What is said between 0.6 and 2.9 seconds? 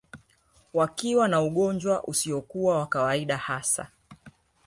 Wakiwa na ugonjwa usiokuwa wa